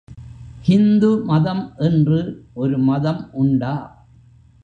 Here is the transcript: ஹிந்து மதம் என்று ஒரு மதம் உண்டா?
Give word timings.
ஹிந்து 0.61 1.09
மதம் 1.25 1.73
என்று 1.77 2.19
ஒரு 2.53 2.77
மதம் 2.79 3.29
உண்டா? 3.31 3.75